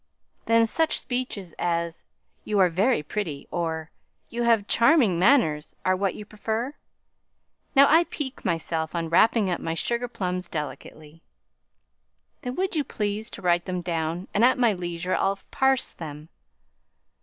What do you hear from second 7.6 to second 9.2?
Now, I pique myself on